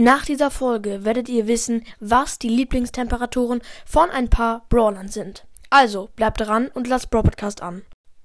Nach 0.00 0.24
dieser 0.24 0.52
Folge 0.52 1.04
werdet 1.04 1.28
ihr 1.28 1.48
wissen, 1.48 1.84
was 1.98 2.38
die 2.38 2.48
Lieblingstemperaturen 2.48 3.60
von 3.84 4.10
ein 4.10 4.30
paar 4.30 4.64
Brawlern 4.68 5.08
sind. 5.08 5.44
Also 5.70 6.08
bleibt 6.14 6.40
dran 6.40 6.68
und 6.68 6.86
lasst 6.86 7.10
Brawl 7.10 7.24
Podcast 7.24 7.62
an. 7.62 7.82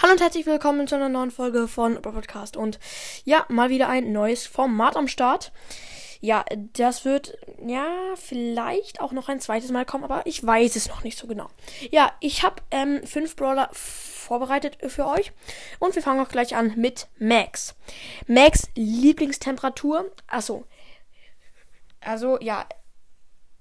Hallo 0.00 0.12
und 0.12 0.20
herzlich 0.20 0.46
willkommen 0.46 0.86
zu 0.86 0.94
einer 0.94 1.08
neuen 1.08 1.32
Folge 1.32 1.66
von 1.66 2.00
Brawl 2.00 2.12
Podcast 2.12 2.56
und 2.56 2.78
ja, 3.24 3.46
mal 3.48 3.68
wieder 3.68 3.88
ein 3.88 4.12
neues 4.12 4.46
Format 4.46 4.96
am 4.96 5.08
Start. 5.08 5.50
Ja, 6.20 6.44
das 6.74 7.04
wird 7.04 7.36
ja 7.66 7.88
vielleicht 8.14 9.00
auch 9.00 9.10
noch 9.10 9.28
ein 9.28 9.40
zweites 9.40 9.72
Mal 9.72 9.84
kommen, 9.84 10.04
aber 10.04 10.24
ich 10.24 10.46
weiß 10.46 10.76
es 10.76 10.88
noch 10.88 11.02
nicht 11.02 11.18
so 11.18 11.26
genau. 11.26 11.48
Ja, 11.90 12.12
ich 12.20 12.44
habe 12.44 12.62
ähm, 12.70 13.04
fünf 13.04 13.34
Brawler 13.34 13.70
vorbereitet 13.72 14.78
für 14.86 15.08
euch 15.08 15.32
und 15.80 15.96
wir 15.96 16.02
fangen 16.02 16.24
auch 16.24 16.28
gleich 16.28 16.54
an 16.54 16.74
mit 16.76 17.08
Max. 17.18 17.74
Max 18.28 18.68
Lieblingstemperatur, 18.76 20.12
achso, 20.28 20.64
also 22.06 22.38
ja, 22.40 22.66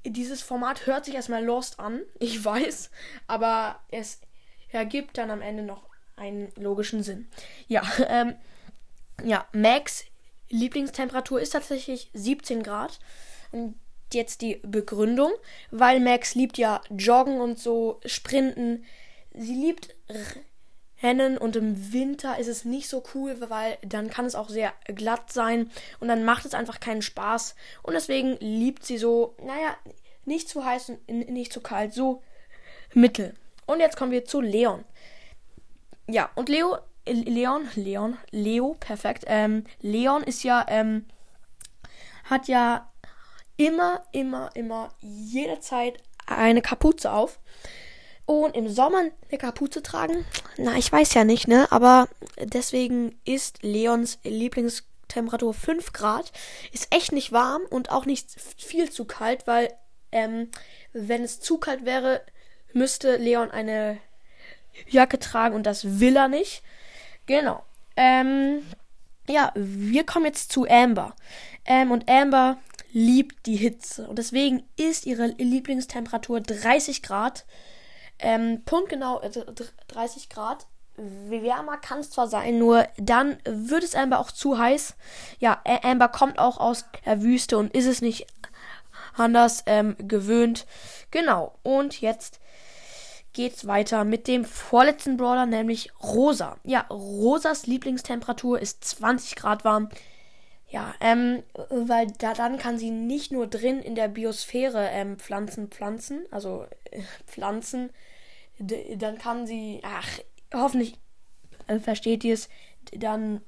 dieses 0.06 0.42
Format 0.42 0.86
hört 0.86 1.06
sich 1.06 1.16
erstmal 1.16 1.44
lost 1.44 1.80
an, 1.80 2.02
ich 2.20 2.44
weiß, 2.44 2.92
aber 3.28 3.80
es 3.90 4.22
ergibt 4.70 5.18
dann 5.18 5.32
am 5.32 5.42
Ende 5.42 5.64
noch 5.64 5.90
einen 6.16 6.52
logischen 6.56 7.04
Sinn. 7.04 7.28
Ja, 7.68 7.84
ähm, 8.08 8.36
ja, 9.24 9.46
Max 9.54 10.06
Lieblingstemperatur 10.50 11.42
ist 11.42 11.52
tatsächlich 11.52 12.10
17 12.14 12.64
Grad. 12.64 13.00
Und 13.52 13.76
jetzt 14.14 14.42
die 14.42 14.62
Begründung, 14.64 15.32
weil 15.72 16.00
Max 16.00 16.36
liebt 16.36 16.58
ja 16.58 16.82
Joggen 16.90 17.42
und 17.42 17.60
so, 17.60 18.00
Sprinten. 18.06 18.86
Sie 19.34 19.54
liebt 19.54 19.96
Rennen 21.04 21.38
und 21.38 21.56
im 21.56 21.94
Winter 21.94 22.40
ist 22.40 22.48
es 22.48 22.66
nicht 22.66 22.90
so 22.90 23.04
cool, 23.14 23.38
weil 23.50 23.78
dann 23.82 24.10
kann 24.10 24.26
es 24.26 24.36
auch 24.36 24.50
sehr 24.50 24.74
glatt 24.86 25.32
sein 25.32 25.70
und 26.00 26.08
dann 26.08 26.24
macht 26.24 26.46
es 26.46 26.54
einfach 26.54 26.80
keinen 26.80 27.02
Spaß. 27.02 27.56
Und 27.84 27.94
deswegen 27.94 28.38
liebt 28.40 28.86
sie 28.86 28.98
so, 28.98 29.36
naja, 29.44 29.76
nicht 30.26 30.50
zu 30.50 30.66
heiß 30.66 30.90
und 30.90 31.30
nicht 31.30 31.54
zu 31.54 31.62
kalt, 31.62 31.94
so 31.94 32.24
mittel. 32.94 33.36
Und 33.66 33.80
jetzt 33.80 33.98
kommen 33.98 34.12
wir 34.12 34.26
zu 34.26 34.42
Leon. 34.42 34.86
Ja, 36.08 36.30
und 36.36 36.50
Leo, 36.50 36.78
Leon, 37.06 37.68
Leon, 37.76 38.18
Leo, 38.32 38.76
perfekt. 38.80 39.26
Ähm, 39.28 39.66
Leon 39.82 40.24
ist 40.24 40.44
ja, 40.44 40.66
ähm, 40.70 41.06
hat 42.26 42.48
ja 42.48 42.92
immer, 43.58 44.04
immer, 44.12 44.50
immer 44.56 44.90
jederzeit 45.02 46.02
eine 46.28 46.62
Kapuze 46.62 47.12
auf. 47.12 47.40
Und 48.26 48.56
im 48.56 48.68
Sommer 48.68 49.00
eine 49.00 49.38
Kapuze 49.38 49.84
tragen? 49.84 50.26
Na, 50.58 50.76
ich 50.78 50.92
weiß 50.92 51.14
ja 51.14 51.24
nicht, 51.24 51.48
ne? 51.48 51.72
Aber 51.72 52.08
deswegen 52.40 53.20
ist 53.24 53.62
Leons 53.62 54.20
Lieblingstemperatur 54.24 55.54
5 55.54 55.94
Grad. 55.94 56.32
Ist 56.72 56.88
echt 56.94 57.12
nicht 57.12 57.32
warm 57.32 57.62
und 57.70 57.92
auch 57.92 58.06
nicht 58.06 58.30
viel 58.58 58.90
zu 58.90 59.06
kalt, 59.06 59.46
weil 59.46 59.72
ähm, 60.12 60.50
wenn 60.94 61.24
es 61.24 61.40
zu 61.40 61.58
kalt 61.58 61.86
wäre, 61.86 62.22
müsste 62.74 63.18
Leon 63.18 63.52
eine 63.52 64.00
Jacke 64.88 65.20
tragen 65.20 65.56
und 65.56 65.64
das 65.66 66.00
will 66.00 66.16
er 66.16 66.28
nicht. 66.28 66.64
Genau. 67.26 67.64
Ähm, 67.96 68.64
ja, 69.28 69.52
wir 69.56 70.06
kommen 70.06 70.26
jetzt 70.26 70.52
zu 70.52 70.68
Amber. 70.68 71.16
Ähm, 71.66 71.92
und 71.92 72.10
Amber 72.10 72.58
liebt 72.92 73.46
die 73.46 73.56
Hitze. 73.56 74.08
Und 74.08 74.20
deswegen 74.20 74.64
ist 74.78 75.06
ihre 75.06 75.28
Lieblingstemperatur 75.28 76.42
30 76.42 77.02
Grad. 77.02 77.46
Ähm, 78.20 78.64
punktgenau 78.66 79.22
30 79.88 80.24
äh, 80.24 80.34
Grad. 80.34 80.68
Wärmer 80.98 81.76
kann 81.78 82.00
es 82.00 82.10
zwar 82.10 82.28
sein, 82.30 82.58
nur 82.58 82.88
dann 82.96 83.38
wird 83.44 83.84
es 83.84 83.96
Amber 83.96 84.20
auch 84.20 84.32
zu 84.32 84.58
heiß. 84.58 84.96
Ja, 85.40 85.62
Amber 85.84 86.08
kommt 86.08 86.40
auch 86.40 86.58
aus 86.58 86.86
der 87.06 87.22
Wüste 87.22 87.58
und 87.58 87.76
ist 87.76 87.86
es 87.86 88.02
nicht 88.02 88.28
anders 89.16 89.64
ähm, 89.66 89.96
gewöhnt. 89.98 90.66
Genau. 91.12 91.58
Und 91.64 92.00
jetzt 92.02 92.40
geht's 93.34 93.68
weiter 93.68 94.06
mit 94.06 94.28
dem 94.28 94.46
vorletzten 94.46 95.18
Brawler, 95.18 95.46
nämlich 95.46 95.92
Rosa. 96.02 96.58
Ja, 96.64 96.82
Rosas 96.90 97.68
Lieblingstemperatur 97.68 98.60
ist 98.60 98.84
20 98.86 99.36
Grad 99.36 99.66
warm. 99.66 99.90
Ja, 100.76 100.94
ähm, 101.00 101.42
weil 101.70 102.08
da 102.18 102.34
dann 102.34 102.58
kann 102.58 102.78
sie 102.78 102.92
nicht 102.92 103.32
nur 103.32 103.48
drin 103.48 103.80
in 103.80 103.96
der 103.96 104.10
Biosphäre 104.10 104.90
ähm, 104.90 105.18
Pflanzen 105.18 105.70
pflanzen, 105.70 106.26
also 106.32 106.66
äh, 106.92 107.02
pflanzen, 107.26 107.92
dann 108.60 109.18
kann 109.18 109.48
sie, 109.48 109.80
ach, 109.84 110.20
hoffentlich 110.54 111.00
äh, 111.68 111.80
versteht 111.80 112.26
ihr 112.26 112.34
es, 112.34 112.50
dann 112.92 113.40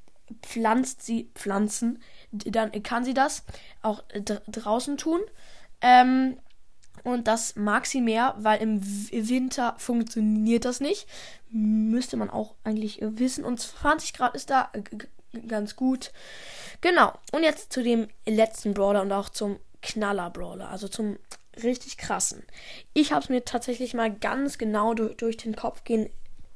pflanzt 0.41 1.01
sie 1.01 1.29
Pflanzen, 1.35 2.01
dann 2.31 2.71
kann 2.81 3.03
sie 3.03 3.13
das 3.13 3.43
auch 3.81 4.05
draußen 4.47 4.95
tun. 4.95 5.19
Ähm, 5.81 6.37
und 7.03 7.27
das 7.27 7.57
mag 7.57 7.87
sie 7.87 7.99
mehr, 7.99 8.35
weil 8.37 8.61
im 8.61 8.81
Winter 8.81 9.75
funktioniert 9.79 10.63
das 10.63 10.79
nicht. 10.79 11.07
Müsste 11.49 12.15
man 12.15 12.29
auch 12.29 12.55
eigentlich 12.63 12.99
wissen. 13.01 13.43
Und 13.43 13.59
20 13.59 14.13
Grad 14.13 14.33
ist 14.33 14.49
da 14.49 14.71
ganz 15.47 15.75
gut. 15.75 16.11
Genau. 16.81 17.13
Und 17.31 17.43
jetzt 17.43 17.73
zu 17.73 17.83
dem 17.83 18.07
letzten 18.25 18.73
Brawler 18.73 19.01
und 19.01 19.11
auch 19.11 19.29
zum 19.29 19.59
Knaller-Brawler. 19.81 20.69
Also 20.69 20.87
zum 20.87 21.17
richtig 21.63 21.97
krassen. 21.97 22.43
Ich 22.93 23.11
habe 23.11 23.23
es 23.23 23.29
mir 23.29 23.43
tatsächlich 23.45 23.93
mal 23.93 24.13
ganz 24.13 24.57
genau 24.57 24.93
durch, 24.93 25.17
durch 25.17 25.37
den 25.37 25.55
Kopf 25.55 25.83
gehen 25.83 26.09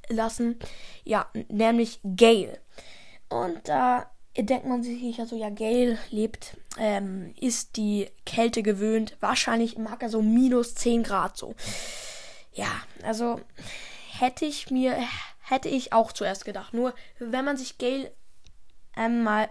lassen. 0.08 0.60
Ja, 1.04 1.28
nämlich 1.50 2.00
Gale. 2.04 2.60
Und 3.30 3.68
da 3.68 4.12
denkt 4.38 4.66
man 4.66 4.84
sich 4.84 5.18
ja 5.18 5.26
so, 5.26 5.36
ja, 5.36 5.50
Gale 5.50 5.98
lebt, 6.10 6.58
ähm, 6.78 7.34
ist 7.40 7.78
die 7.78 8.10
Kälte 8.26 8.64
gewöhnt. 8.64 9.18
Wahrscheinlich 9.20 9.78
mag 9.78 10.02
er 10.02 10.10
so 10.10 10.22
minus 10.22 10.76
10 10.76 11.04
Grad 11.04 11.38
so. 11.38 11.56
Ja, 12.54 12.72
also 13.04 13.40
hätte 14.20 14.46
ich 14.46 14.70
mir, 14.72 14.96
hätte 15.42 15.70
ich 15.70 15.94
auch 15.94 16.12
zuerst 16.12 16.46
gedacht. 16.46 16.74
Nur 16.74 16.94
wenn 17.20 17.46
man 17.46 17.58
sich 17.58 17.78
Gale 17.78 18.12
einmal 18.96 19.50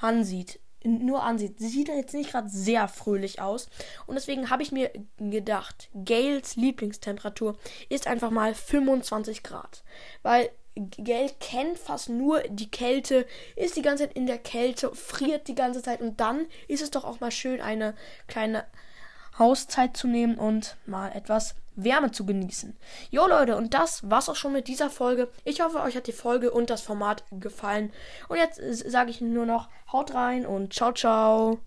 ansieht, 0.00 0.60
nur 0.84 1.22
ansieht, 1.22 1.58
sieht 1.58 1.88
er 1.88 1.96
jetzt 1.96 2.14
nicht 2.14 2.30
gerade 2.30 2.48
sehr 2.48 2.88
fröhlich 2.88 3.40
aus. 3.40 3.68
Und 4.06 4.14
deswegen 4.14 4.50
habe 4.50 4.62
ich 4.62 4.72
mir 4.72 4.90
gedacht, 5.18 5.88
Gales 6.04 6.56
Lieblingstemperatur 6.56 7.56
ist 7.88 8.06
einfach 8.06 8.30
mal 8.30 8.54
25 8.54 9.42
Grad. 9.42 9.82
Weil 10.22 10.50
Gale 10.76 11.30
kennt 11.40 11.78
fast 11.78 12.08
nur 12.08 12.40
die 12.42 12.70
Kälte, 12.70 13.26
ist 13.56 13.76
die 13.76 13.82
ganze 13.82 14.04
Zeit 14.04 14.16
in 14.16 14.26
der 14.26 14.38
Kälte, 14.38 14.94
friert 14.94 15.48
die 15.48 15.56
ganze 15.56 15.82
Zeit 15.82 16.00
und 16.00 16.20
dann 16.20 16.46
ist 16.68 16.82
es 16.82 16.90
doch 16.90 17.04
auch 17.04 17.20
mal 17.20 17.32
schön, 17.32 17.60
eine 17.60 17.94
kleine 18.28 18.64
Hauszeit 19.38 19.96
zu 19.96 20.06
nehmen 20.06 20.36
und 20.36 20.76
mal 20.86 21.10
etwas 21.10 21.56
Wärme 21.78 22.10
zu 22.10 22.26
genießen. 22.26 22.76
Jo 23.10 23.26
Leute, 23.26 23.56
und 23.56 23.72
das 23.74 24.08
war's 24.10 24.28
auch 24.28 24.36
schon 24.36 24.52
mit 24.52 24.68
dieser 24.68 24.90
Folge. 24.90 25.28
Ich 25.44 25.60
hoffe, 25.60 25.80
euch 25.80 25.96
hat 25.96 26.06
die 26.06 26.12
Folge 26.12 26.50
und 26.50 26.70
das 26.70 26.82
Format 26.82 27.24
gefallen. 27.30 27.92
Und 28.28 28.36
jetzt 28.36 28.60
sage 28.90 29.10
ich 29.10 29.20
nur 29.20 29.46
noch, 29.46 29.68
haut 29.92 30.14
rein 30.14 30.44
und 30.44 30.74
ciao, 30.74 30.92
ciao. 30.92 31.58